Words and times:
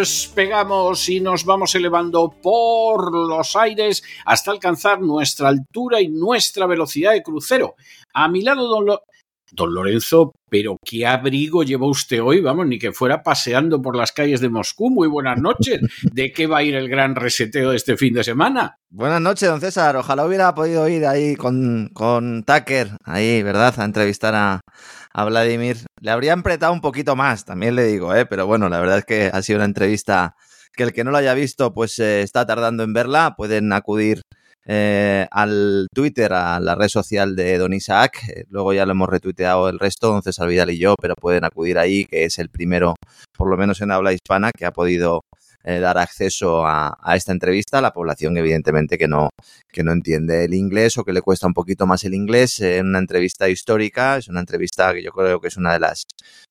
despegamos 0.00 1.08
y 1.10 1.20
nos 1.20 1.44
vamos 1.44 1.74
elevando 1.74 2.30
por 2.42 3.14
los 3.14 3.54
aires 3.54 4.02
hasta 4.24 4.50
alcanzar 4.50 5.00
nuestra 5.00 5.48
altura 5.48 6.00
y 6.00 6.08
nuestra 6.08 6.66
velocidad 6.66 7.12
de 7.12 7.22
crucero. 7.22 7.74
A 8.14 8.26
mi 8.26 8.40
lado, 8.40 8.66
don, 8.66 8.98
don 9.52 9.74
Lorenzo, 9.74 10.32
pero 10.50 10.76
qué 10.84 11.06
abrigo 11.06 11.62
lleva 11.62 11.86
usted 11.86 12.20
hoy, 12.20 12.40
vamos, 12.40 12.66
ni 12.66 12.78
que 12.78 12.92
fuera 12.92 13.22
paseando 13.22 13.80
por 13.80 13.96
las 13.96 14.12
calles 14.12 14.40
de 14.40 14.48
Moscú. 14.48 14.90
Muy 14.90 15.08
buenas 15.08 15.40
noches. 15.40 15.80
¿De 16.12 16.32
qué 16.32 16.46
va 16.46 16.58
a 16.58 16.62
ir 16.62 16.74
el 16.74 16.88
gran 16.88 17.14
reseteo 17.14 17.70
de 17.70 17.76
este 17.76 17.96
fin 17.96 18.14
de 18.14 18.24
semana? 18.24 18.76
Buenas 18.90 19.20
noches, 19.20 19.48
don 19.48 19.60
César. 19.60 19.96
Ojalá 19.96 20.26
hubiera 20.26 20.54
podido 20.54 20.88
ir 20.88 21.06
ahí 21.06 21.36
con, 21.36 21.90
con 21.94 22.42
Tucker, 22.44 22.90
ahí, 23.04 23.42
¿verdad? 23.42 23.72
A 23.78 23.84
entrevistar 23.84 24.34
a, 24.34 24.60
a 25.12 25.24
Vladimir. 25.24 25.76
Le 26.00 26.10
habrían 26.10 26.40
apretado 26.40 26.72
un 26.72 26.80
poquito 26.80 27.14
más, 27.14 27.44
también 27.44 27.76
le 27.76 27.84
digo, 27.84 28.14
¿eh? 28.14 28.26
Pero 28.26 28.46
bueno, 28.46 28.68
la 28.68 28.80
verdad 28.80 28.98
es 28.98 29.04
que 29.04 29.30
ha 29.32 29.42
sido 29.42 29.58
una 29.58 29.66
entrevista 29.66 30.34
que 30.72 30.82
el 30.82 30.92
que 30.92 31.04
no 31.04 31.10
lo 31.10 31.18
haya 31.18 31.34
visto, 31.34 31.72
pues 31.72 31.98
eh, 31.98 32.22
está 32.22 32.46
tardando 32.46 32.82
en 32.82 32.92
verla. 32.92 33.34
Pueden 33.36 33.72
acudir 33.72 34.22
eh, 34.66 35.26
al 35.30 35.86
Twitter, 35.94 36.32
a 36.32 36.60
la 36.60 36.74
red 36.74 36.88
social 36.88 37.34
de 37.36 37.58
Don 37.58 37.72
Isaac. 37.72 38.22
Eh, 38.28 38.44
luego 38.48 38.72
ya 38.72 38.86
lo 38.86 38.92
hemos 38.92 39.08
retuiteado 39.08 39.68
el 39.68 39.78
resto, 39.78 40.08
don 40.08 40.22
César 40.22 40.48
Vidal 40.48 40.70
y 40.70 40.78
yo, 40.78 40.94
pero 41.00 41.14
pueden 41.14 41.44
acudir 41.44 41.78
ahí, 41.78 42.04
que 42.04 42.24
es 42.24 42.38
el 42.38 42.50
primero, 42.50 42.94
por 43.36 43.48
lo 43.48 43.56
menos 43.56 43.80
en 43.80 43.90
habla 43.90 44.12
hispana, 44.12 44.50
que 44.56 44.66
ha 44.66 44.72
podido 44.72 45.22
eh, 45.64 45.78
dar 45.78 45.98
acceso 45.98 46.66
a, 46.66 46.96
a 47.02 47.16
esta 47.16 47.32
entrevista 47.32 47.78
a 47.78 47.82
la 47.82 47.92
población, 47.92 48.36
evidentemente, 48.36 48.96
que 48.96 49.08
no, 49.08 49.30
que 49.70 49.82
no 49.82 49.92
entiende 49.92 50.44
el 50.44 50.54
inglés 50.54 50.96
o 50.98 51.04
que 51.04 51.12
le 51.12 51.22
cuesta 51.22 51.46
un 51.46 51.54
poquito 51.54 51.86
más 51.86 52.04
el 52.04 52.14
inglés. 52.14 52.60
Es 52.60 52.82
una 52.82 52.98
entrevista 52.98 53.48
histórica, 53.48 54.16
es 54.16 54.28
una 54.28 54.40
entrevista 54.40 54.92
que 54.94 55.02
yo 55.02 55.12
creo 55.12 55.40
que 55.40 55.48
es 55.48 55.56
una 55.56 55.72
de 55.72 55.80
las, 55.80 56.06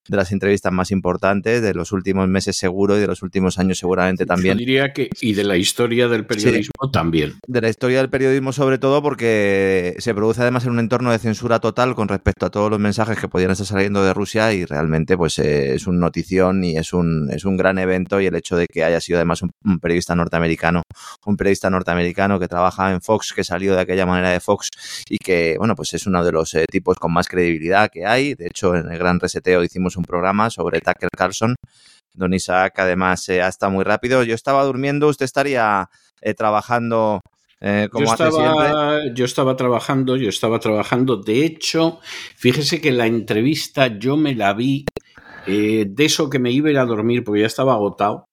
de 0.08 0.18
las 0.18 0.32
entrevistas 0.32 0.72
más 0.72 0.92
importantes 0.92 1.62
de 1.62 1.74
los 1.74 1.92
últimos 1.92 2.28
meses 2.28 2.58
seguro 2.58 2.98
y 2.98 3.00
de 3.00 3.08
los 3.08 3.22
últimos 3.22 3.60
años 3.60 3.78
seguramente 3.78 4.26
también. 4.26 4.56
Yo 4.56 4.60
diría 4.60 4.94
que, 4.94 5.10
y 5.22 5.34
de 5.34 5.44
la 5.44 5.58
historia 5.58 6.08
del 6.08 6.26
periodismo 6.26 6.92
también. 6.92 7.36
De 7.48 7.62
la 7.62 7.70
historia 7.70 7.98
del 7.98 8.10
periodismo 8.10 8.54
sobre 8.54 8.78
todo 8.78 9.02
porque 9.02 9.96
se 10.00 10.14
produce 10.14 10.42
además 10.42 10.66
en 10.66 10.72
un 10.72 10.80
entorno 10.80 11.12
de 11.12 11.20
censura 11.20 11.60
total 11.60 11.96
con 11.96 12.08
respecto 12.08 12.46
a 12.46 12.50
todos 12.50 12.70
los 12.70 12.80
mensajes 12.80 13.18
que 13.18 13.28
podían 13.28 13.52
estar 13.52 13.68
saliendo 13.68 14.04
de 14.04 14.14
Rusia 14.14 14.54
y 14.54 14.66
realmente 14.66 15.18
pues 15.18 15.40
eh, 15.40 15.74
es 15.76 15.88
un 15.88 16.00
notición 16.00 16.64
y 16.64 16.78
es 16.78 16.94
un, 16.94 17.30
es 17.32 17.46
un 17.46 17.58
gran 17.58 17.78
evento 17.78 18.22
y 18.22 18.26
el 18.26 18.36
hecho 18.36 18.56
de 18.56 18.68
que 18.68 18.84
haya 18.84 18.99
sido 19.02 19.18
además 19.18 19.42
un, 19.42 19.52
un 19.64 19.80
periodista 19.80 20.16
norteamericano, 20.16 20.84
un 21.26 21.38
periodista 21.38 21.70
norteamericano 21.70 22.40
que 22.40 22.48
trabaja 22.48 22.92
en 22.92 23.02
Fox, 23.02 23.34
que 23.36 23.44
salió 23.44 23.76
de 23.76 23.82
aquella 23.82 24.06
manera 24.06 24.30
de 24.30 24.40
Fox 24.40 24.70
y 25.10 25.18
que, 25.18 25.56
bueno, 25.58 25.76
pues 25.76 25.94
es 25.94 26.06
uno 26.08 26.24
de 26.24 26.32
los 26.32 26.54
eh, 26.54 26.66
tipos 26.70 26.98
con 26.98 27.14
más 27.14 27.28
credibilidad 27.28 27.90
que 27.92 28.06
hay. 28.06 28.36
De 28.36 28.48
hecho, 28.48 28.76
en 28.76 28.92
el 28.92 28.98
Gran 28.98 29.20
Reseteo 29.20 29.64
hicimos 29.64 29.98
un 29.98 30.04
programa 30.04 30.50
sobre 30.50 30.82
Tucker 30.82 31.10
Carlson. 31.16 31.56
Don 32.14 32.34
Isaac, 32.34 32.74
además, 32.78 33.28
eh, 33.30 33.42
ha 33.42 33.48
estado 33.48 33.72
muy 33.72 33.84
rápido. 33.84 34.24
Yo 34.24 34.36
estaba 34.36 34.64
durmiendo, 34.64 35.08
usted 35.08 35.26
estaría 35.26 35.90
eh, 36.22 36.34
trabajando 36.34 37.22
eh, 37.62 37.90
como 37.92 38.06
yo, 38.06 38.12
hace 38.14 38.32
siempre. 38.32 39.14
yo 39.14 39.26
estaba 39.26 39.56
trabajando, 39.56 40.16
yo 40.16 40.30
estaba 40.30 40.60
trabajando. 40.60 41.18
De 41.18 41.46
hecho, 41.46 42.00
fíjese 42.36 42.80
que 42.80 42.92
la 42.92 43.06
entrevista 43.06 43.88
yo 43.88 44.16
me 44.18 44.36
la 44.36 44.54
vi 44.54 44.86
eh, 45.46 45.86
de 45.88 46.06
eso 46.06 46.30
que 46.30 46.40
me 46.40 46.52
iba 46.52 46.70
a 46.70 46.72
ir 46.72 46.78
a 46.78 46.86
dormir 46.86 47.24
porque 47.24 47.42
ya 47.42 47.48
estaba 47.48 47.74
agotado. 47.74 48.29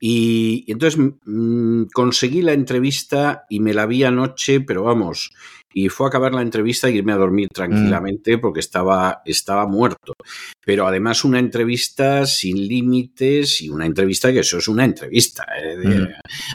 Y, 0.00 0.64
entonces 0.68 1.00
mm, 1.24 1.84
conseguí 1.92 2.42
la 2.42 2.52
entrevista 2.52 3.46
y 3.48 3.60
me 3.60 3.74
la 3.74 3.86
vi 3.86 4.04
anoche, 4.04 4.60
pero 4.60 4.82
vamos, 4.82 5.32
y 5.72 5.88
fue 5.88 6.06
a 6.06 6.08
acabar 6.08 6.32
la 6.32 6.42
entrevista 6.42 6.88
y 6.88 6.96
irme 6.96 7.12
a 7.12 7.16
dormir 7.16 7.48
tranquilamente 7.52 8.38
porque 8.38 8.60
estaba, 8.60 9.20
estaba 9.24 9.66
muerto. 9.66 10.14
Pero 10.64 10.86
además 10.86 11.24
una 11.24 11.38
entrevista 11.38 12.24
sin 12.26 12.66
límites 12.66 13.60
y 13.60 13.68
una 13.68 13.84
entrevista 13.86 14.32
que 14.32 14.40
eso 14.40 14.58
es 14.58 14.68
una 14.68 14.84
entrevista. 14.84 15.44
¿eh? 15.62 15.76
De- 15.76 15.86
Mm. 15.86 16.08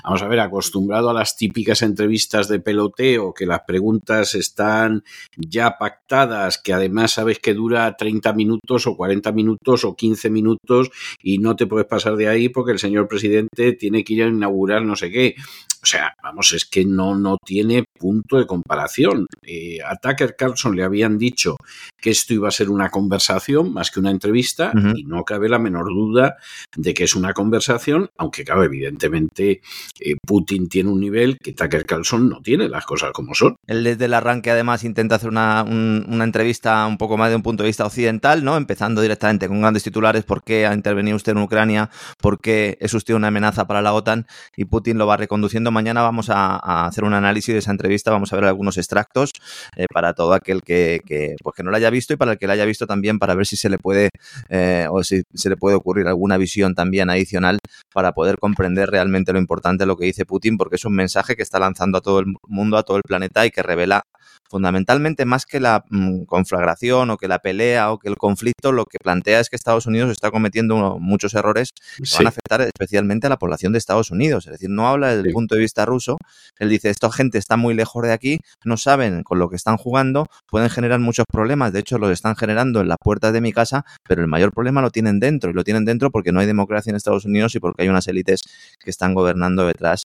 Vamos 0.04 0.22
a 0.24 0.28
ver, 0.28 0.40
acostumbrado 0.40 1.10
a 1.10 1.14
las 1.14 1.36
típicas 1.38 1.82
entrevistas 1.82 2.48
de 2.48 2.60
peloteo, 2.60 3.34
que 3.34 3.46
las 3.46 3.62
preguntas 3.66 4.36
están 4.36 5.04
ya 5.38 5.78
pactadas, 5.78 6.58
que 6.58 6.74
además 6.74 7.12
sabes 7.14 7.40
que 7.40 7.54
dura 7.54 7.96
30 7.98 8.34
minutos 8.34 8.88
o 8.88 8.96
40 8.98 9.32
minutos 9.32 9.84
o 9.86 9.96
15 9.96 10.30
minutos 10.30 10.90
y 11.22 11.38
no 11.38 11.56
te 11.56 11.66
puedes 11.68 11.88
pasar 11.88 12.16
de 12.16 12.28
ahí 12.28 12.50
porque 12.50 12.72
el 12.74 12.80
señor 12.80 13.08
presidente 13.08 13.74
tiene 13.74 14.04
que 14.04 14.14
ir 14.14 14.24
a 14.24 14.28
inaugurar 14.28 14.84
no 14.84 14.96
sé 14.96 15.12
qué. 15.12 15.36
O 15.84 15.86
sea, 15.86 16.14
vamos, 16.22 16.54
es 16.54 16.66
que 16.66 16.86
no, 16.86 17.16
no 17.16 17.38
tiene 17.44 17.86
punto 18.00 18.38
de 18.38 18.46
comparación. 18.46 19.26
Eh, 19.42 19.80
a 19.84 19.96
Tucker 19.96 20.36
Carlson 20.38 20.76
le 20.76 20.84
habían 20.84 21.18
dicho 21.18 21.58
que 22.00 22.12
esto 22.12 22.34
iba 22.34 22.48
a 22.48 22.52
ser 22.52 22.70
una 22.70 22.90
conversación 22.90 23.74
más 23.74 23.90
que 23.92 24.00
una 24.00 24.12
entrevista 24.12 24.72
y 24.96 25.04
no 25.04 25.24
cabe 25.24 25.50
la 25.50 25.60
menor 25.60 25.86
duda 25.88 26.36
de 26.76 26.94
que 26.94 27.04
es 27.06 27.16
una 27.16 27.34
conversación, 27.34 28.10
aunque 28.18 28.44
claro, 28.44 28.64
evidentemente 28.64 29.62
eh, 30.00 30.16
Putin 30.26 30.70
tiene 30.70 30.90
un 30.90 31.00
nivel 31.00 31.38
que 31.38 31.54
Tucker 31.54 31.86
Carlson 31.86 32.30
no 32.30 32.42
tiene, 32.42 32.70
las 32.70 32.86
cosas 32.86 33.12
como 33.12 33.34
son. 33.34 33.56
Él 33.68 33.84
desde 33.84 34.06
el 34.06 34.14
arranque 34.14 34.52
además 34.52 34.84
intenta 34.84 35.16
hacer 35.16 35.30
una, 35.30 35.64
un- 35.64 36.06
una 36.08 36.24
entrevista 36.24 36.86
un 36.86 36.98
poco 36.98 37.18
más 37.18 37.30
de 37.30 37.36
un 37.36 37.44
punto 37.44 37.64
de 37.64 37.68
vista 37.70 37.86
occidental, 37.86 38.44
¿no? 38.44 38.58
Empezando 38.58 39.02
directamente 39.02 39.48
con 39.48 39.62
grandes 39.62 39.84
titulares, 39.84 40.24
¿por 40.24 40.44
qué 40.44 40.66
ha 40.68 40.74
intervenido 40.74 41.18
usted 41.18 41.32
en 41.34 41.40
Ucrania? 41.40 41.90
¿Por 42.20 42.40
qué 42.40 42.78
es 42.82 42.94
usted 42.94 43.14
una 43.16 43.28
amenaza 43.30 43.66
para 43.68 43.82
la 43.82 43.94
OTAN? 43.94 44.28
Y 44.56 44.66
Putin 44.66 44.98
lo 44.98 45.08
va 45.08 45.18
reconduciendo. 45.18 45.71
Mañana 45.72 46.02
vamos 46.02 46.30
a, 46.30 46.58
a 46.58 46.86
hacer 46.88 47.04
un 47.04 47.14
análisis 47.14 47.54
de 47.54 47.60
esa 47.60 47.72
entrevista, 47.72 48.12
vamos 48.12 48.32
a 48.32 48.36
ver 48.36 48.46
algunos 48.46 48.78
extractos 48.78 49.32
eh, 49.76 49.86
para 49.92 50.14
todo 50.14 50.34
aquel 50.34 50.62
que, 50.62 51.00
que, 51.06 51.36
pues 51.42 51.56
que 51.56 51.64
no 51.64 51.72
la 51.72 51.78
haya 51.78 51.90
visto 51.90 52.14
y 52.14 52.18
para 52.18 52.34
el 52.34 52.38
que 52.38 52.48
la 52.48 52.54
haya 52.54 52.66
visto 52.66 52.86
también 52.88 53.18
para 53.20 53.34
ver 53.36 53.46
si 53.48 53.56
se 53.58 53.70
le 53.70 53.78
puede 53.78 54.10
eh, 54.50 54.88
o 54.90 55.04
si 55.04 55.24
se 55.34 55.50
le 55.50 55.58
puede 55.58 55.76
ocurrir 55.76 56.08
alguna 56.08 56.38
visión 56.38 56.76
también 56.76 57.10
adicional 57.10 57.60
para 57.94 58.12
poder 58.12 58.38
comprender 58.38 58.90
realmente 58.90 59.34
lo 59.34 59.40
importante 59.40 59.84
de 59.84 59.88
lo 59.88 59.98
que 59.98 60.06
dice 60.06 60.26
Putin, 60.26 60.58
porque 60.58 60.76
es 60.76 60.86
un 60.86 60.94
mensaje 60.94 61.36
que 61.36 61.42
está 61.44 61.60
lanzando 61.60 61.98
a 61.98 62.02
todo 62.02 62.20
el 62.20 62.26
mundo, 62.48 62.78
a 62.78 62.84
todo 62.84 62.98
el 62.98 63.04
planeta 63.04 63.46
y 63.46 63.52
que 63.52 63.64
revela 63.64 64.04
fundamentalmente 64.50 65.24
más 65.26 65.46
que 65.46 65.62
la 65.62 65.86
mm, 65.90 66.24
conflagración 66.24 67.10
o 67.10 67.18
que 67.18 67.30
la 67.30 67.40
pelea 67.40 67.92
o 67.92 68.00
que 68.00 68.10
el 68.10 68.18
conflicto, 68.18 68.74
lo 68.74 68.84
que 68.86 68.98
plantea 69.02 69.40
es 69.40 69.50
que 69.50 69.56
Estados 69.56 69.86
Unidos 69.86 70.12
está 70.12 70.30
cometiendo 70.30 70.76
uno- 70.76 71.00
muchos 71.00 71.34
errores 71.36 71.70
que 71.98 72.06
Sí. 72.06 72.18
van 72.18 72.26
a 72.26 72.30
afectar 72.30 72.62
especialmente 72.62 73.28
a 73.28 73.30
la 73.30 73.38
población 73.38 73.72
de 73.72 73.78
Estados 73.80 74.12
Unidos. 74.12 74.46
Es 74.48 74.52
decir, 74.52 74.70
no 74.70 74.90
habla 74.90 75.08
desde 75.12 75.22
Sí. 75.24 75.28
el 75.30 75.34
punto 75.34 75.56
de 75.56 75.61
vista 75.62 75.86
ruso. 75.86 76.18
Él 76.60 76.70
dice, 76.70 76.90
esta 76.90 77.12
gente 77.12 77.38
está 77.38 77.58
muy 77.58 77.74
lejos 77.74 78.04
de 78.04 78.12
aquí, 78.12 78.40
no 78.66 78.78
saben 78.78 79.24
con 79.24 79.40
lo 79.40 79.50
que 79.50 79.56
están 79.56 79.78
jugando, 79.78 80.28
pueden 80.48 80.70
generar 80.70 81.00
muchos 81.00 81.26
problemas. 81.32 81.74
De 81.74 81.80
hecho, 81.80 81.98
los 81.98 82.12
están 82.12 82.36
generando 82.36 82.82
en 82.82 82.88
las 82.88 82.98
puertas 83.00 83.34
de 83.34 83.42
mi 83.42 83.54
casa, 83.54 83.84
pero 84.08 84.22
el 84.22 84.28
mayor 84.28 84.52
problema 84.54 84.82
lo 84.82 84.90
tienen 84.90 85.20
dentro. 85.20 85.52
Y 85.52 85.54
lo 85.54 85.64
tienen 85.64 85.86
dentro 85.86 86.12
porque 86.12 86.32
no 86.32 86.40
hay 86.40 86.48
democracia 86.48 86.90
en 86.90 86.96
Estados 86.96 87.26
Unidos 87.26 87.56
y 87.56 87.60
porque 87.60 87.84
hay 87.84 87.90
unas 87.90 88.08
élites 88.08 88.42
que 88.80 88.90
están 88.90 89.14
gobernando 89.14 89.66
detrás 89.66 90.04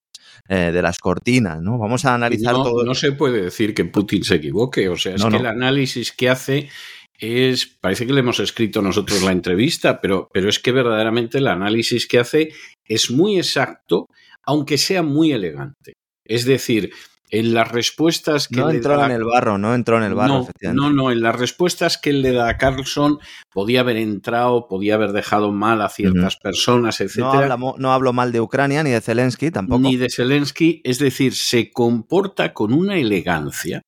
eh, 0.49 0.71
de 0.73 0.83
las 0.83 0.99
cortinas. 0.99 1.61
¿no? 1.63 1.79
Vamos 1.79 2.05
a 2.05 2.15
analizar 2.15 2.53
no, 2.55 2.63
todo. 2.63 2.85
no 2.85 2.95
se 2.95 3.13
puede 3.13 3.43
decir 3.43 3.75
que 3.75 3.85
Putin 3.85 4.25
se 4.25 4.37
equivoque, 4.37 4.89
o 4.89 4.97
sea, 4.97 5.15
es 5.15 5.21
No, 5.23 5.29
que 5.29 5.35
no. 5.35 5.41
el 5.41 5.47
análisis 5.47 6.13
que 6.13 6.29
hace 6.29 6.69
es, 7.19 7.67
parece 7.67 8.07
que 8.07 8.13
le 8.13 8.21
hemos 8.21 8.41
escrito 8.41 8.83
nosotros 8.83 9.23
la 9.23 9.33
entrevista, 9.33 10.01
pero, 10.01 10.29
pero 10.33 10.49
es 10.49 10.59
que 10.59 10.73
verdaderamente 10.73 11.39
el 11.39 11.47
análisis 11.49 12.07
que 12.07 12.19
hace 12.19 12.51
es 12.85 13.11
muy 13.11 13.37
exacto, 13.39 14.07
aunque 14.47 14.79
sea 14.79 15.03
muy 15.03 15.33
elegante. 15.33 15.95
Es 16.25 16.45
decir, 16.45 16.93
en 17.31 17.55
las 17.55 17.71
respuestas 17.73 18.47
que 18.47 18.61
no 18.61 18.69
le 18.69 18.77
entró 18.77 18.97
da- 18.97 19.07
en 19.07 19.13
el 19.13 19.25
barro, 19.25 19.59
no 19.59 19.75
entró 19.75 19.97
en 19.99 20.05
el 20.05 20.15
barro, 20.15 20.35
no, 20.35 20.43
efectivamente. 20.43 20.81
no, 20.81 20.91
no, 20.93 21.11
en 21.11 21.21
las 21.23 21.35
respuestas 21.37 21.99
que 21.99 22.11
él 22.11 22.23
le 22.23 22.31
da 22.33 22.49
a 22.49 22.57
Carlson 22.57 23.19
podía 23.53 23.81
haber 23.81 23.97
entrado, 23.97 24.69
podía 24.69 24.95
haber 24.95 25.11
dejado 25.13 25.51
mal 25.51 25.83
a 25.83 25.89
ciertas 25.89 26.37
personas, 26.37 27.01
No, 27.17 27.33
hablamo- 27.33 27.75
no 27.79 27.93
hablo 27.93 28.13
mal 28.13 28.31
de 28.31 28.41
Ucrania 28.41 28.85
ni 28.85 28.91
de 28.91 29.01
Zelensky 29.01 29.51
tampoco. 29.51 29.81
ni 29.83 29.97
de 29.97 30.09
Zelensky, 30.09 30.81
es 30.85 30.99
decir, 31.01 31.35
se 31.35 31.71
comporta 31.73 32.53
con 32.53 32.73
una 32.73 32.97
elegancia 32.97 33.83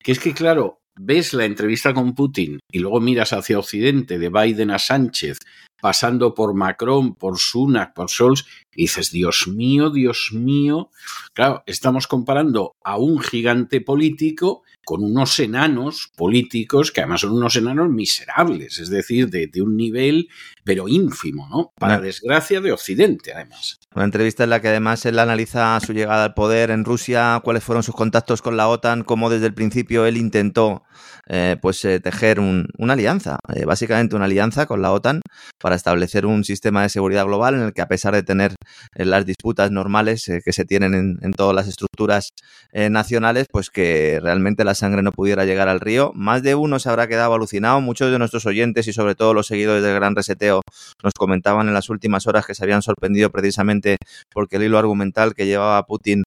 que 0.00 0.12
es 0.12 0.20
que, 0.20 0.32
claro, 0.32 0.78
ves 1.00 1.32
la 1.34 1.44
entrevista 1.44 1.92
con 1.92 2.14
Putin 2.14 2.60
y 2.72 2.78
luego 2.78 3.00
miras 3.00 3.32
hacia 3.32 3.58
Occidente, 3.58 4.18
de 4.20 4.28
Biden 4.30 4.70
a 4.70 4.78
Sánchez, 4.78 5.38
pasando 5.80 6.34
por 6.34 6.54
Macron, 6.54 7.14
por 7.14 7.38
Sunak, 7.38 7.94
por 7.94 8.08
Scholz, 8.10 8.44
y 8.74 8.82
dices, 8.82 9.10
Dios 9.10 9.48
mío, 9.48 9.90
Dios 9.90 10.30
mío. 10.32 10.90
Claro, 11.32 11.62
estamos 11.66 12.06
comparando 12.06 12.76
a 12.84 12.96
un 12.96 13.18
gigante 13.20 13.80
político 13.80 14.62
con 14.84 15.02
unos 15.04 15.38
enanos 15.40 16.10
políticos 16.16 16.92
que 16.92 17.00
además 17.00 17.20
son 17.22 17.32
unos 17.32 17.56
enanos 17.56 17.90
miserables, 17.90 18.78
es 18.78 18.88
decir, 18.88 19.28
de, 19.28 19.46
de 19.48 19.60
un 19.62 19.76
nivel, 19.76 20.28
pero 20.64 20.88
ínfimo, 20.88 21.46
¿no? 21.50 21.72
Para 21.78 22.00
desgracia 22.00 22.60
de 22.60 22.72
Occidente, 22.72 23.32
además. 23.34 23.80
Una 23.94 24.04
entrevista 24.04 24.44
en 24.44 24.50
la 24.50 24.60
que 24.62 24.68
además 24.68 25.04
él 25.06 25.18
analiza 25.18 25.78
su 25.80 25.92
llegada 25.92 26.24
al 26.24 26.34
poder 26.34 26.70
en 26.70 26.84
Rusia, 26.84 27.40
cuáles 27.44 27.64
fueron 27.64 27.82
sus 27.82 27.94
contactos 27.94 28.40
con 28.42 28.56
la 28.56 28.68
OTAN, 28.68 29.02
cómo 29.02 29.28
desde 29.28 29.46
el 29.46 29.54
principio 29.54 30.06
él 30.06 30.16
intentó 30.16 30.84
eh, 31.26 31.56
pues 31.60 31.84
eh, 31.84 32.00
tejer 32.00 32.40
un- 32.40 32.68
una 32.78 32.94
alianza, 32.94 33.38
eh, 33.54 33.66
básicamente 33.66 34.16
una 34.16 34.24
alianza 34.24 34.64
con 34.66 34.80
la 34.80 34.92
OTAN 34.92 35.20
para 35.58 35.67
establecer 35.76 36.26
un 36.26 36.44
sistema 36.44 36.82
de 36.82 36.88
seguridad 36.88 37.24
global 37.24 37.54
en 37.54 37.62
el 37.62 37.72
que 37.72 37.82
a 37.82 37.88
pesar 37.88 38.14
de 38.14 38.22
tener 38.22 38.54
eh, 38.94 39.04
las 39.04 39.26
disputas 39.26 39.70
normales 39.70 40.28
eh, 40.28 40.40
que 40.44 40.52
se 40.52 40.64
tienen 40.64 41.18
en, 41.20 41.32
todas 41.32 41.54
las 41.54 41.68
estructuras 41.68 42.30
eh, 42.72 42.90
nacionales, 42.90 43.46
pues 43.50 43.70
que 43.70 44.18
realmente 44.22 44.64
la 44.64 44.74
sangre 44.74 45.02
no 45.02 45.12
pudiera 45.12 45.44
llegar 45.44 45.68
al 45.68 45.80
río. 45.80 46.12
Más 46.14 46.42
de 46.42 46.54
uno 46.54 46.78
se 46.78 46.88
habrá 46.88 47.06
quedado 47.06 47.34
alucinado, 47.34 47.80
muchos 47.80 48.10
de 48.10 48.18
nuestros 48.18 48.46
oyentes 48.46 48.88
y 48.88 48.92
sobre 48.92 49.14
todo 49.14 49.34
los 49.34 49.46
seguidores 49.46 49.82
del 49.82 49.94
Gran 49.94 50.16
Reseteo 50.16 50.62
nos 51.02 51.12
comentaban 51.14 51.68
en 51.68 51.74
las 51.74 51.90
últimas 51.90 52.26
horas 52.26 52.46
que 52.46 52.54
se 52.54 52.64
habían 52.64 52.82
sorprendido 52.82 53.30
precisamente 53.30 53.96
porque 54.32 54.56
el 54.56 54.64
hilo 54.64 54.78
argumental 54.78 55.34
que 55.34 55.46
llevaba 55.46 55.82
Putin 55.84 56.24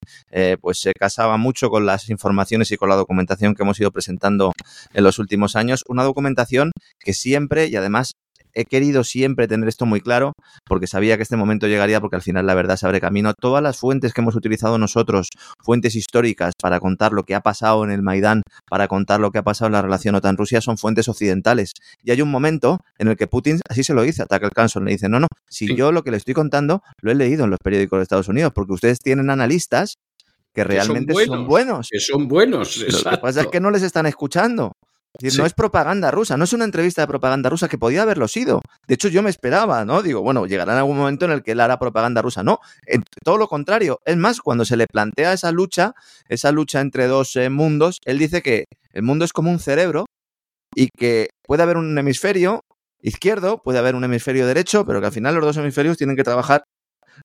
pues 0.61 0.79
se 0.79 0.93
casaba 0.93 1.37
mucho 1.37 1.69
con 1.69 1.85
las 1.85 2.09
informaciones 2.09 2.71
y 2.71 2.77
con 2.77 2.89
la 2.89 2.95
documentación 2.95 3.55
que 3.55 3.63
hemos 3.63 3.79
ido 3.79 3.91
presentando 3.91 4.53
en 4.93 5.03
los 5.03 5.19
últimos 5.19 5.55
años. 5.55 5.83
Una 5.87 6.03
documentación 6.03 6.71
que 6.99 7.13
siempre 7.13 7.67
y 7.67 7.75
además 7.75 8.13
he 8.53 8.65
querido 8.65 9.03
siempre 9.03 9.47
tener 9.47 9.67
esto 9.69 9.85
muy 9.85 10.01
claro 10.01 10.33
porque 10.65 10.87
sabía 10.87 11.17
que 11.17 11.23
este 11.23 11.37
momento 11.37 11.67
llegaría 11.67 11.99
porque 12.01 12.15
al 12.15 12.21
final 12.21 12.45
la 12.45 12.53
verdad 12.53 12.75
se 12.77 12.85
abre 12.85 12.99
camino. 13.01 13.33
Todas 13.33 13.61
las 13.63 13.77
fuentes 13.77 14.13
que 14.13 14.21
hemos 14.21 14.35
utilizado 14.35 14.77
nosotros, 14.77 15.29
fuentes 15.63 15.95
históricas 15.95 16.53
para 16.61 16.79
contar 16.79 17.13
lo 17.13 17.23
que 17.23 17.35
ha 17.35 17.41
pasado 17.41 17.83
en 17.83 17.91
el 17.91 18.01
Maidán, 18.01 18.43
para 18.69 18.87
contar 18.87 19.19
lo 19.19 19.31
que 19.31 19.39
ha 19.39 19.43
pasado 19.43 19.67
en 19.67 19.73
la 19.73 19.81
relación 19.81 20.15
OTAN-Rusia, 20.15 20.61
son 20.61 20.77
fuentes 20.77 21.07
occidentales. 21.07 21.73
Y 22.03 22.11
hay 22.11 22.21
un 22.21 22.31
momento 22.31 22.79
en 22.97 23.07
el 23.07 23.17
que 23.17 23.27
Putin 23.27 23.59
así 23.69 23.83
se 23.83 23.93
lo 23.93 24.01
dice 24.03 24.23
a 24.23 24.25
Tucker 24.25 24.51
Carlson, 24.51 24.85
le 24.85 24.91
dice, 24.91 25.09
no, 25.09 25.19
no, 25.19 25.27
si 25.49 25.67
Sí. 25.67 25.75
yo 25.75 25.91
lo 25.91 26.03
que 26.03 26.11
le 26.11 26.17
estoy 26.17 26.33
contando 26.33 26.81
lo 27.01 27.11
he 27.11 27.15
leído 27.15 27.43
en 27.45 27.49
los 27.51 27.59
periódicos 27.63 27.99
de 27.99 28.03
Estados 28.03 28.27
Unidos, 28.27 28.51
porque 28.53 28.73
ustedes 28.73 28.99
tienen 28.99 29.29
analistas 29.29 29.95
que 30.53 30.63
realmente 30.65 31.13
son 31.25 31.47
buenos. 31.47 31.87
Que 31.89 31.99
son 31.99 32.27
buenos, 32.27 32.75
Lo 32.77 32.85
que 32.85 32.91
exacto. 32.91 33.21
pasa 33.21 33.41
es 33.41 33.47
que 33.47 33.59
no 33.61 33.71
les 33.71 33.83
están 33.83 34.05
escuchando. 34.05 34.73
Es 35.13 35.23
decir, 35.23 35.31
Sí. 35.31 35.37
No 35.39 35.45
es 35.45 35.53
propaganda 35.53 36.09
rusa, 36.11 36.37
no 36.37 36.45
es 36.45 36.53
una 36.53 36.65
entrevista 36.65 37.01
de 37.01 37.07
propaganda 37.07 37.49
rusa 37.49 37.67
que 37.67 37.77
podía 37.77 38.01
haberlo 38.03 38.27
sido. 38.27 38.61
De 38.87 38.95
hecho, 38.95 39.07
yo 39.09 39.21
me 39.21 39.29
esperaba, 39.29 39.83
¿no? 39.85 40.01
Digo, 40.01 40.21
bueno, 40.21 40.45
llegará 40.45 40.71
en 40.73 40.79
algún 40.79 40.97
momento 40.97 41.25
en 41.25 41.31
el 41.31 41.43
que 41.43 41.51
él 41.51 41.59
hará 41.59 41.77
propaganda 41.79 42.21
rusa. 42.21 42.43
No, 42.43 42.59
en- 42.85 43.03
todo 43.23 43.37
lo 43.37 43.47
contrario. 43.47 43.99
Es 44.05 44.17
más, 44.17 44.39
cuando 44.41 44.65
se 44.65 44.77
le 44.77 44.87
plantea 44.87 45.33
esa 45.33 45.51
lucha, 45.51 45.93
esa 46.29 46.51
lucha 46.51 46.79
entre 46.81 47.07
dos 47.07 47.35
eh, 47.35 47.49
mundos, 47.49 47.99
él 48.05 48.17
dice 48.19 48.41
que 48.41 48.65
el 48.93 49.03
mundo 49.03 49.25
es 49.25 49.33
como 49.33 49.51
un 49.51 49.59
cerebro 49.59 50.05
y 50.75 50.87
que 50.97 51.29
puede 51.43 51.63
haber 51.63 51.77
un 51.77 51.97
hemisferio 51.97 52.61
izquierdo, 53.01 53.61
puede 53.63 53.79
haber 53.79 53.95
un 53.95 54.03
hemisferio 54.03 54.47
derecho, 54.47 54.85
pero 54.85 54.99
que 55.01 55.07
al 55.07 55.11
final 55.13 55.35
los 55.35 55.43
dos 55.43 55.57
hemisferios 55.57 55.97
tienen 55.97 56.15
que 56.15 56.23
trabajar 56.23 56.63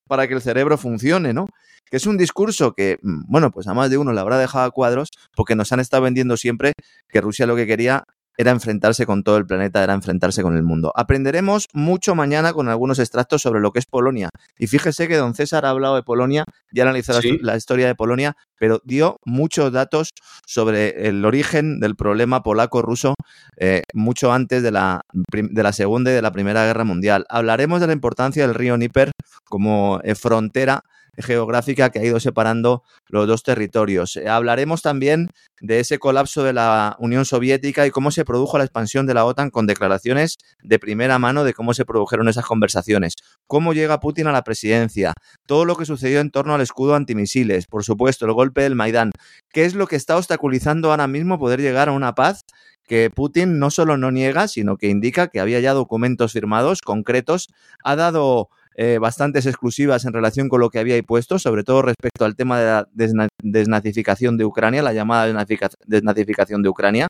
para 0.07 0.29
que 0.29 0.35
el 0.35 0.43
cerebro 0.43 0.79
funcione, 0.79 1.33
¿no? 1.33 1.47
Que 1.91 1.97
es 1.99 2.07
un 2.07 2.17
discurso 2.17 2.73
que, 2.73 2.99
mm, 3.03 3.25
bueno, 3.29 3.51
pues 3.51 3.67
a 3.67 3.75
más 3.75 3.91
de 3.91 3.99
uno 3.99 4.13
le 4.13 4.21
habrá 4.21 4.39
dejado 4.39 4.65
a 4.65 4.71
cuadros 4.71 5.11
porque 5.35 5.55
nos 5.55 5.73
han 5.73 5.81
estado 5.81 6.03
vendiendo 6.03 6.37
siempre 6.37 6.73
que 7.09 7.21
Rusia 7.21 7.47
lo 7.47 7.57
que 7.57 7.67
quería 7.67 8.05
era 8.37 8.50
enfrentarse 8.50 9.06
con 9.06 9.23
todo 9.23 9.37
el 9.37 9.47
planeta, 9.47 9.83
era 9.83 9.94
enfrentarse 9.94 10.43
con 10.43 10.56
el 10.56 10.62
mundo. 10.62 10.93
Aprenderemos 10.94 11.69
mucho 11.73 12.15
mañana 12.15 12.53
con 12.53 12.69
algunos 12.69 12.99
extractos 12.99 13.43
sobre 13.43 13.61
lo 13.61 13.73
que 13.73 13.79
es 13.79 13.87
Polonia. 13.87 14.29
Y 14.59 14.67
fíjese 14.67 15.09
que 15.09 15.17
don 15.17 15.35
César 15.35 15.65
ha 15.65 15.71
hablado 15.71 15.97
de 15.97 16.03
Polonia, 16.03 16.44
ya 16.73 16.83
analizó 16.83 17.12
la- 17.15 17.21
Sí. 17.23 17.38
la 17.41 17.56
historia 17.56 17.87
de 17.87 17.94
Polonia, 17.94 18.37
pero 18.59 18.81
dio 18.85 19.19
muchos 19.25 19.73
datos 19.73 20.11
sobre 20.47 21.09
el 21.09 21.25
origen 21.25 21.81
del 21.81 21.97
problema 21.97 22.43
polaco-ruso 22.43 23.15
eh, 23.59 23.83
mucho 23.94 24.33
antes 24.33 24.62
de 24.62 24.71
la, 24.71 25.00
de 25.33 25.62
la 25.62 25.73
Segunda 25.73 26.11
y 26.11 26.15
de 26.15 26.23
la 26.23 26.33
Primera 26.33 26.65
Guerra 26.67 26.85
Mundial. 26.85 27.25
Hablaremos 27.29 27.81
de 27.81 27.87
la 27.87 27.93
importancia 27.93 28.47
del 28.47 28.55
río 28.55 28.77
Níper 28.77 29.12
como 29.49 30.00
eh, 30.05 30.15
frontera 30.15 30.83
geográfica 31.19 31.91
que 31.91 31.99
ha 31.99 32.05
ido 32.05 32.21
separando 32.21 32.83
los 33.09 33.27
dos 33.27 33.43
territorios. 33.43 34.17
Eh, 34.17 34.29
hablaremos 34.29 34.83
también 34.83 35.31
de 35.61 35.81
ese 35.81 35.99
colapso 35.99 36.43
de 36.45 36.53
la 36.53 36.97
Unión 36.99 37.25
Soviética 37.25 37.87
y 37.87 37.91
cómo 37.91 38.11
se 38.11 38.25
produjo 38.25 38.59
la 38.59 38.65
expansión 38.65 39.07
de 39.07 39.15
la 39.15 39.25
OTAN 39.25 39.51
con 39.51 39.67
declaraciones 39.67 40.37
de 40.63 40.79
primera 40.79 41.19
mano 41.19 41.45
de 41.45 41.55
cómo 41.55 41.75
se 41.75 41.85
produjeron 41.85 42.29
esas 42.29 42.45
conversaciones, 42.45 43.15
cómo 43.47 43.73
llega 43.73 44.01
Putin 44.01 44.27
a 44.27 44.33
la 44.33 44.45
presidencia, 44.45 45.15
todo 45.47 45.65
lo 45.65 45.77
que 45.77 45.87
sucedió 45.87 46.21
en 46.21 46.31
torno 46.31 46.55
al 46.55 46.61
escudo 46.61 46.95
antimisiles, 46.95 47.67
por 47.67 47.85
supuesto, 47.85 48.27
el 48.27 48.33
golpe 48.33 48.62
del 48.62 48.75
Maidán, 48.75 49.12
qué 49.53 49.65
es 49.65 49.75
lo 49.75 49.87
que 49.87 49.97
está 49.97 50.17
obstaculizando 50.17 50.91
ahora 50.91 51.07
mismo 51.07 51.39
poder 51.39 51.61
llegar 51.61 51.89
a 51.89 51.93
una 51.93 52.15
paz 52.15 52.45
que 52.87 53.11
Putin 53.11 53.59
no 53.59 53.71
solo 53.71 53.97
no 53.97 54.11
niega, 54.11 54.49
sino 54.49 54.77
que 54.77 54.89
indica 54.89 55.29
que 55.29 55.41
había 55.41 55.61
ya 55.61 55.73
documentos 55.73 56.33
firmados 56.33 56.83
concretos, 56.83 57.49
ha 57.83 57.97
dado 57.97 58.49
eh, 58.78 58.99
bastantes 59.00 59.46
exclusivas 59.46 60.05
en 60.05 60.12
relación 60.12 60.49
con 60.49 60.61
lo 60.61 60.69
que 60.70 60.78
había 60.78 61.00
puesto, 61.02 61.38
sobre 61.38 61.64
todo 61.64 61.82
respecto 61.82 62.25
al 62.25 62.37
tema 62.37 62.58
de 62.61 62.67
la 62.67 62.88
desna- 62.94 63.28
desnazificación 63.43 64.37
de 64.37 64.44
Ucrania, 64.44 64.82
la 64.82 64.93
llamada 64.93 65.26
desnazifica- 65.26 65.70
desnazificación 65.87 66.62
de 66.62 66.69
Ucrania. 66.69 67.06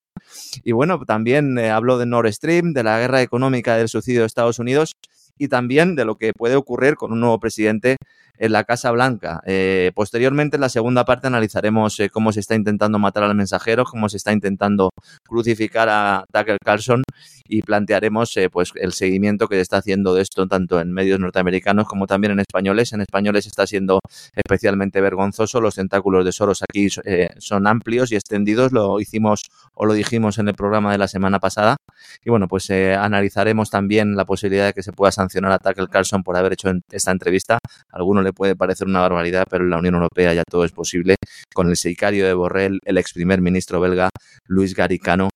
Y 0.64 0.72
bueno, 0.72 1.00
también 1.06 1.58
eh, 1.58 1.70
habló 1.70 1.98
de 1.98 2.06
Nord 2.06 2.32
Stream, 2.32 2.72
de 2.72 2.82
la 2.84 2.98
guerra 2.98 3.22
económica 3.22 3.76
del 3.76 3.88
suicidio 3.88 4.20
de 4.20 4.26
Estados 4.26 4.58
Unidos 4.58 4.92
y 5.38 5.48
también 5.48 5.96
de 5.96 6.04
lo 6.04 6.16
que 6.16 6.32
puede 6.32 6.56
ocurrir 6.56 6.94
con 6.94 7.12
un 7.12 7.20
nuevo 7.20 7.38
presidente 7.38 7.95
en 8.38 8.53
la 8.53 8.65
Casa 8.65 8.91
Blanca. 8.91 9.41
Eh, 9.47 9.93
posteriormente, 9.94 10.56
en 10.56 10.61
la 10.61 10.69
segunda 10.69 11.05
parte, 11.05 11.27
analizaremos 11.27 11.99
eh, 12.00 12.11
cómo 12.11 12.33
se 12.33 12.41
está 12.41 12.55
intentando 12.55 12.99
matar 12.99 13.25
al 13.25 13.35
mensajero, 13.35 13.85
cómo 13.85 14.09
se 14.09 14.17
está 14.17 14.33
intentando 14.33 14.91
crucificar 15.27 15.88
a 15.88 16.25
Tucker 16.33 16.59
Carlson 16.65 17.03
y 17.49 17.62
plantearemos 17.62 18.37
eh, 18.37 18.50
pues 18.50 18.73
el 18.75 18.93
seguimiento 18.93 19.49
que 19.49 19.57
se 19.57 19.62
está 19.62 19.78
haciendo 19.78 20.14
de 20.14 20.23
esto 20.23 20.47
tanto 20.47 20.81
en 20.81 20.93
medios 20.93 21.21
norteamericanos 21.21 21.87
como 21.87 22.07
también 22.07 22.33
en 22.33 22.40
españoles. 22.40 22.93
En 22.93 23.00
españoles 23.00 23.47
está 23.47 23.66
siendo 23.66 24.00
especialmente 24.35 25.00
vergonzoso. 25.00 25.61
Los 25.61 25.76
tentáculos 25.76 26.25
de 26.25 26.33
Soros 26.33 26.62
aquí 26.62 26.88
eh, 27.05 27.28
son 27.38 27.66
amplios 27.66 28.12
y 28.12 28.16
extendidos. 28.16 28.73
Lo 28.73 29.00
hicimos 29.00 29.43
o 29.75 29.87
lo 29.87 29.95
dijimos 29.95 30.38
en 30.38 30.49
el 30.49 30.55
programa 30.55 30.93
de 30.93 30.99
la 30.99 31.09
semana 31.09 31.38
pasada. 31.38 31.76
Y 32.25 32.31
bueno, 32.31 32.49
pues 32.49 32.71
analizaremos 32.71 33.71
también 33.71 34.16
la 34.16 34.25
posibilidad 34.25 34.66
de 34.66 34.73
que 34.73 34.83
se 34.83 34.93
pueda 34.93 35.12
sancionar 35.12 35.52
a 35.52 35.59
Tucker 35.59 35.88
Carlson 35.88 36.23
por 36.23 36.37
haber 36.37 36.52
hecho 36.55 36.71
esta 36.90 37.11
entrevista. 37.11 37.59
A 37.93 37.97
alguno 37.97 38.23
le 38.26 38.33
puede 38.33 38.56
parecer 38.56 38.87
una 38.87 39.00
barbaridad, 39.00 39.45
pero 39.49 39.64
en 39.64 39.71
la 39.71 39.78
Unión 39.78 39.95
Europea 39.95 40.35
ya 40.35 40.42
todo 40.49 40.64
es 40.64 40.73
posible. 40.73 41.16
Con 41.54 41.68
el 41.68 41.76
sicario 41.76 42.26
de 42.26 42.35
Borrell, 42.35 42.80
el 42.85 42.99
ex 42.99 43.12
primer 43.12 43.40
ministro 43.40 43.80
belga, 43.80 44.11
Luis 44.47 44.75
Garicano 44.75 45.30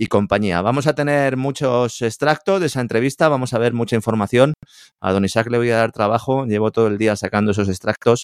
y 0.00 0.06
compañía. 0.06 0.62
Vamos 0.62 0.86
a 0.86 0.94
tener 0.94 1.36
muchos 1.36 2.00
extractos 2.00 2.58
de 2.58 2.68
esa 2.68 2.80
entrevista, 2.80 3.28
vamos 3.28 3.52
a 3.52 3.58
ver 3.58 3.74
mucha 3.74 3.96
información. 3.96 4.54
A 4.98 5.12
don 5.12 5.26
Isaac 5.26 5.48
le 5.50 5.58
voy 5.58 5.70
a 5.70 5.76
dar 5.76 5.92
trabajo, 5.92 6.46
llevo 6.46 6.70
todo 6.70 6.86
el 6.86 6.96
día 6.96 7.16
sacando 7.16 7.50
esos 7.50 7.68
extractos. 7.68 8.22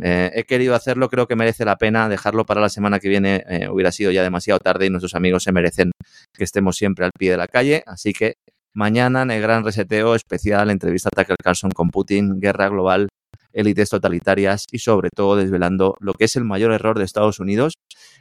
Eh, 0.00 0.30
he 0.34 0.44
querido 0.44 0.76
hacerlo, 0.76 1.08
creo 1.08 1.26
que 1.26 1.34
merece 1.34 1.64
la 1.64 1.74
pena 1.78 2.08
dejarlo 2.08 2.46
para 2.46 2.60
la 2.60 2.68
semana 2.68 3.00
que 3.00 3.08
viene. 3.08 3.42
eh, 3.48 3.68
hubiera 3.68 3.90
sido 3.90 4.12
ya 4.12 4.22
demasiado 4.22 4.60
tarde 4.60 4.86
y 4.86 4.90
nuestros 4.90 5.16
amigos 5.16 5.42
se 5.42 5.50
merecen 5.50 5.90
que 6.32 6.44
estemos 6.44 6.76
siempre 6.76 7.04
al 7.04 7.10
pie 7.18 7.32
de 7.32 7.38
la 7.38 7.48
calle. 7.48 7.82
Así 7.86 8.12
que 8.12 8.34
mañana 8.72 9.22
en 9.22 9.32
el 9.32 9.42
gran 9.42 9.64
reseteo 9.64 10.14
especial, 10.14 10.70
entrevista 10.70 11.08
a 11.12 11.22
Tucker 11.22 11.36
Carlson 11.42 11.72
con 11.72 11.88
Putin, 11.88 12.38
guerra 12.38 12.68
global, 12.68 13.08
élites 13.56 13.88
totalitarias 13.88 14.66
y 14.70 14.78
sobre 14.78 15.10
todo 15.10 15.36
desvelando 15.36 15.96
lo 16.00 16.14
que 16.14 16.26
es 16.26 16.36
el 16.36 16.44
mayor 16.44 16.72
error 16.72 16.98
de 16.98 17.04
Estados 17.04 17.40
Unidos, 17.40 17.74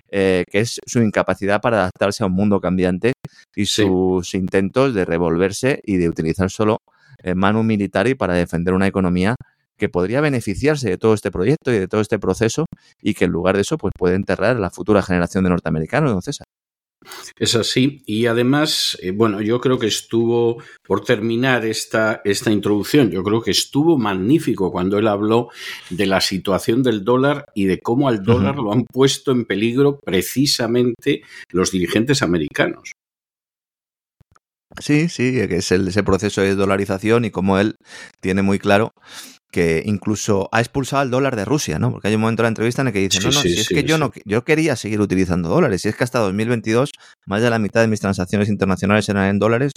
eh, 0.09 0.45
que 0.49 0.59
es 0.61 0.79
su 0.85 1.01
incapacidad 1.01 1.61
para 1.61 1.77
adaptarse 1.81 2.23
a 2.23 2.27
un 2.27 2.33
mundo 2.33 2.59
cambiante 2.61 3.13
y 3.55 3.65
Sí. 3.65 3.83
sus 3.83 4.33
intentos 4.33 4.93
de 4.93 5.05
revolverse 5.05 5.81
y 5.83 5.97
de 5.97 6.09
utilizar 6.09 6.49
solo 6.49 6.77
eh, 7.23 7.33
mano 7.35 7.63
militar 7.63 8.07
y 8.07 8.15
para 8.15 8.33
defender 8.33 8.73
una 8.73 8.87
economía 8.87 9.35
que 9.77 9.89
podría 9.89 10.21
beneficiarse 10.21 10.89
de 10.89 10.97
todo 10.97 11.13
este 11.13 11.31
proyecto 11.31 11.71
y 11.71 11.77
de 11.79 11.87
todo 11.87 11.99
este 12.01 12.17
proceso 12.19 12.65
y 13.01 13.13
que 13.13 13.25
en 13.25 13.31
lugar 13.31 13.55
de 13.55 13.61
eso 13.61 13.77
pues 13.77 13.91
puede 13.97 14.15
enterrar 14.15 14.55
a 14.55 14.59
la 14.59 14.69
futura 14.69 15.01
generación 15.01 15.43
de 15.43 15.49
norteamericanos, 15.49 16.23
César. 16.23 16.44
Es 17.37 17.55
así. 17.55 18.01
Y 18.05 18.25
además, 18.25 18.97
eh, 19.01 19.11
bueno, 19.11 19.41
yo 19.41 19.59
creo 19.59 19.79
que 19.79 19.87
estuvo, 19.87 20.61
por 20.83 21.03
terminar 21.03 21.65
esta, 21.65 22.21
esta 22.23 22.51
introducción, 22.51 23.11
yo 23.11 23.23
creo 23.23 23.41
que 23.41 23.51
estuvo 23.51 23.97
magnífico 23.97 24.71
cuando 24.71 24.97
él 24.97 25.07
habló 25.07 25.49
de 25.89 26.05
la 26.05 26.21
situación 26.21 26.83
del 26.83 27.03
dólar 27.03 27.45
y 27.55 27.65
de 27.65 27.79
cómo 27.79 28.07
al 28.07 28.23
dólar 28.23 28.55
lo 28.57 28.71
han 28.71 28.85
puesto 28.85 29.31
en 29.31 29.45
peligro 29.45 29.99
precisamente 29.99 31.21
los 31.51 31.71
dirigentes 31.71 32.21
americanos. 32.21 32.91
Sí, 34.79 35.07
sí, 35.07 35.31
que 35.47 35.57
es 35.57 35.71
el, 35.71 35.87
ese 35.87 36.03
proceso 36.03 36.41
de 36.41 36.55
dolarización 36.55 37.23
y 37.23 37.31
como 37.31 37.59
él 37.59 37.77
tiene 38.19 38.41
muy 38.41 38.59
claro 38.59 38.93
que 39.55 39.83
incluso 39.85 40.49
ha 40.51 40.59
expulsado 40.59 41.01
al 41.01 41.09
dólar 41.09 41.37
de 41.37 41.45
Rusia, 41.45 41.79
¿no? 41.79 41.89
Porque 41.89 42.09
hay 42.09 42.15
un 42.15 42.19
momento 42.19 42.41
en 42.41 42.43
la 42.43 42.49
entrevista 42.49 42.81
en 42.81 42.89
el 42.89 42.93
que 42.93 42.99
dice, 42.99 43.21
no, 43.21 43.31
no, 43.31 43.39
si 43.39 43.57
es 43.57 43.69
que 43.69 43.85
yo 43.85 43.97
no, 43.97 44.11
yo 44.25 44.43
quería 44.43 44.75
seguir 44.75 44.99
utilizando 44.99 45.47
dólares, 45.47 45.81
si 45.81 45.87
es 45.87 45.95
que 45.95 46.03
hasta 46.03 46.19
2022 46.19 46.91
más 47.25 47.41
de 47.41 47.49
la 47.49 47.57
mitad 47.57 47.79
de 47.79 47.87
mis 47.87 48.01
transacciones 48.01 48.49
internacionales 48.49 49.07
eran 49.07 49.29
en 49.29 49.39
dólares, 49.39 49.71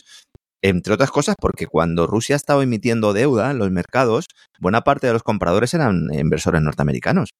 entre 0.63 0.95
otras 0.95 1.13
cosas 1.13 1.37
porque 1.39 1.69
cuando 1.69 2.09
Rusia 2.09 2.35
estaba 2.35 2.65
emitiendo 2.65 3.13
deuda 3.13 3.53
en 3.53 3.59
los 3.59 3.71
mercados, 3.71 4.27
buena 4.59 4.81
parte 4.81 5.07
de 5.07 5.13
los 5.13 5.23
compradores 5.23 5.73
eran 5.75 6.09
inversores 6.13 6.61
norteamericanos 6.61 7.31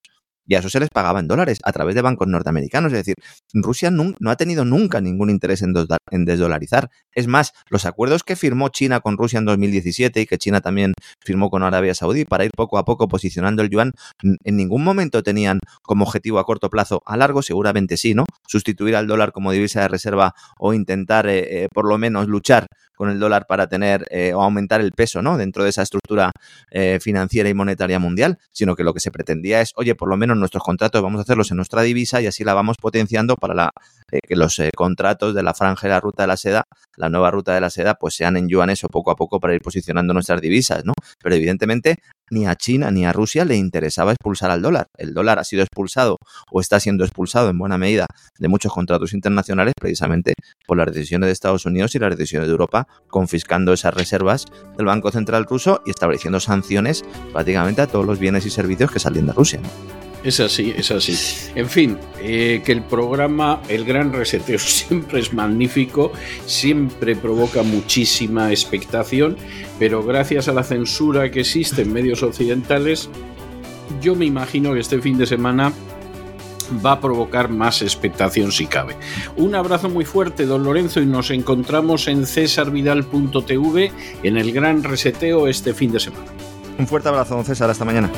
y 0.45 0.55
a 0.55 0.59
eso 0.59 0.69
se 0.69 0.79
les 0.79 0.89
pagaba 0.89 1.19
en 1.19 1.27
dólares 1.27 1.59
a 1.63 1.71
través 1.71 1.95
de 1.95 2.01
bancos 2.01 2.27
norteamericanos. 2.27 2.91
Es 2.91 2.99
decir, 2.99 3.15
Rusia 3.53 3.91
no, 3.91 4.13
ha 4.25 4.35
tenido 4.35 4.65
nunca 4.65 5.01
ningún 5.01 5.29
interés 5.29 5.61
en, 5.61 5.73
en, 6.11 6.25
desdolarizar. 6.25 6.89
Es 7.13 7.27
más, 7.27 7.53
los 7.69 7.85
acuerdos 7.85 8.23
que 8.23 8.35
firmó 8.35 8.69
China 8.69 8.99
con 8.99 9.17
Rusia 9.17 9.39
en 9.39 9.45
2017 9.45 10.21
y 10.21 10.25
que 10.25 10.37
China 10.37 10.61
también 10.61 10.93
firmó 11.19 11.49
con 11.49 11.63
Arabia 11.63 11.93
Saudí 11.93 12.25
para 12.25 12.45
ir 12.45 12.51
poco 12.55 12.77
a 12.77 12.85
poco 12.85 13.07
posicionando 13.07 13.61
el 13.61 13.69
yuan, 13.69 13.91
en 14.21 14.55
ningún 14.55 14.83
momento 14.83 15.23
tenían 15.23 15.59
como 15.81 16.05
objetivo 16.05 16.39
a 16.39 16.45
corto 16.45 16.69
plazo, 16.69 17.01
a 17.05 17.17
largo 17.17 17.41
seguramente 17.41 17.97
sí, 17.97 18.13
¿no? 18.13 18.25
Sustituir 18.47 18.95
al 18.95 19.07
dólar 19.07 19.31
como 19.31 19.51
divisa 19.51 19.81
de 19.81 19.87
reserva 19.87 20.33
o 20.57 20.73
intentar 20.73 21.27
eh, 21.27 21.63
eh, 21.63 21.67
por 21.73 21.87
lo 21.87 21.97
menos 21.97 22.27
luchar 22.27 22.67
con 22.99 23.09
el 23.09 23.17
dólar 23.17 23.45
para 23.47 23.67
tener 23.67 24.05
eh, 24.11 24.33
o 24.33 24.41
aumentar 24.41 24.81
el 24.81 24.91
peso 24.91 25.21
¿no? 25.21 25.37
dentro 25.37 25.63
de 25.63 25.69
esa 25.69 25.83
estructura 25.83 26.31
eh, 26.71 26.99
financiera 27.01 27.49
y 27.49 27.53
monetaria 27.53 27.99
mundial, 27.99 28.37
sino 28.51 28.75
que 28.75 28.83
lo 28.83 28.93
que 28.93 28.99
se 28.99 29.11
pretendía 29.11 29.61
es, 29.61 29.73
oye, 29.75 29.95
por 29.95 30.09
lo 30.09 30.17
menos 30.17 30.37
nuestros 30.37 30.63
contratos 30.63 31.01
vamos 31.01 31.19
a 31.19 31.21
hacerlos 31.23 31.51
en 31.51 31.57
nuestra 31.57 31.81
divisa 31.81 32.21
y 32.21 32.27
así 32.27 32.43
la 32.43 32.53
vamos 32.53 32.77
potenciando 32.77 33.35
para 33.35 33.53
la, 33.53 33.73
eh, 34.11 34.19
que 34.27 34.35
los 34.35 34.61
contratos 34.75 35.33
de 35.33 35.43
la 35.43 35.53
franja 35.53 35.87
de 35.87 35.93
la 35.93 35.99
ruta 35.99 36.23
de 36.23 36.27
la 36.27 36.37
seda, 36.37 36.63
la 36.97 37.09
nueva 37.09 37.31
ruta 37.31 37.53
de 37.53 37.61
la 37.61 37.69
seda, 37.69 37.95
pues 37.95 38.15
sean 38.15 38.37
en 38.37 38.47
yuanes 38.47 38.83
o 38.83 38.87
poco 38.87 39.11
a 39.11 39.15
poco 39.15 39.39
para 39.39 39.53
ir 39.53 39.61
posicionando 39.61 40.13
nuestras 40.13 40.41
divisas, 40.41 40.85
¿no? 40.85 40.93
Pero 41.21 41.35
evidentemente 41.35 41.97
ni 42.31 42.45
a 42.45 42.55
China 42.55 42.91
ni 42.91 43.05
a 43.05 43.13
Rusia 43.13 43.45
le 43.45 43.55
interesaba 43.55 44.11
expulsar 44.11 44.51
al 44.51 44.61
dólar. 44.61 44.87
El 44.97 45.13
dólar 45.13 45.39
ha 45.39 45.43
sido 45.43 45.63
expulsado 45.63 46.17
o 46.51 46.61
está 46.61 46.79
siendo 46.79 47.03
expulsado 47.03 47.49
en 47.49 47.57
buena 47.57 47.77
medida 47.77 48.05
de 48.37 48.47
muchos 48.47 48.71
contratos 48.71 49.13
internacionales 49.13 49.73
precisamente 49.79 50.33
por 50.67 50.77
las 50.77 50.87
decisiones 50.87 51.27
de 51.27 51.33
Estados 51.33 51.65
Unidos 51.65 51.95
y 51.95 51.99
las 51.99 52.15
decisiones 52.15 52.47
de 52.47 52.51
Europa 52.51 52.87
confiscando 53.07 53.73
esas 53.73 53.93
reservas 53.93 54.45
del 54.77 54.85
Banco 54.85 55.11
Central 55.11 55.45
ruso 55.45 55.81
y 55.85 55.89
estableciendo 55.89 56.39
sanciones 56.39 57.03
prácticamente 57.33 57.81
a 57.81 57.87
todos 57.87 58.05
los 58.05 58.19
bienes 58.19 58.45
y 58.45 58.49
servicios 58.49 58.91
que 58.91 58.99
salían 58.99 59.27
de 59.27 59.33
Rusia. 59.33 59.59
Es 60.23 60.39
así, 60.39 60.73
es 60.75 60.91
así. 60.91 61.15
En 61.55 61.69
fin, 61.69 61.97
eh, 62.21 62.61
que 62.65 62.73
el 62.73 62.83
programa 62.83 63.61
El 63.69 63.85
Gran 63.85 64.11
Reseteo 64.11 64.59
siempre 64.59 65.19
es 65.19 65.33
magnífico, 65.33 66.11
siempre 66.45 67.15
provoca 67.15 67.63
muchísima 67.63 68.51
expectación, 68.51 69.37
pero 69.77 70.03
gracias 70.03 70.47
a 70.47 70.53
la 70.53 70.63
censura 70.63 71.31
que 71.31 71.41
existe 71.41 71.83
en 71.83 71.93
medios 71.93 72.21
occidentales, 72.21 73.09
yo 74.01 74.15
me 74.15 74.25
imagino 74.25 74.73
que 74.73 74.79
este 74.79 75.01
fin 75.01 75.17
de 75.17 75.25
semana 75.25 75.73
va 76.85 76.93
a 76.93 77.01
provocar 77.01 77.49
más 77.49 77.81
expectación 77.81 78.51
si 78.51 78.67
cabe. 78.67 78.95
Un 79.37 79.55
abrazo 79.55 79.89
muy 79.89 80.05
fuerte, 80.05 80.45
don 80.45 80.63
Lorenzo, 80.63 81.01
y 81.01 81.05
nos 81.05 81.31
encontramos 81.31 82.07
en 82.07 82.25
cesarvidal.tv 82.25 83.91
en 84.23 84.37
el 84.37 84.51
Gran 84.51 84.83
Reseteo 84.83 85.47
este 85.47 85.73
fin 85.73 85.91
de 85.91 85.99
semana. 85.99 86.25
Un 86.77 86.87
fuerte 86.87 87.09
abrazo, 87.09 87.35
don 87.35 87.45
César, 87.45 87.69
hasta 87.69 87.85
mañana. 87.85 88.09